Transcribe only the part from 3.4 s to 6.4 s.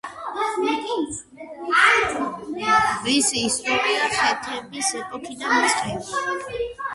ისტორია ხეთების ეპოქიდან იწყება.